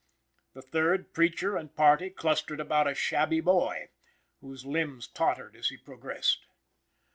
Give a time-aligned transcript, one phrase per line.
[0.53, 3.89] The third, preacher and party, clustered about a shabby boy,
[4.39, 6.47] whose limbs tottered as he progressed.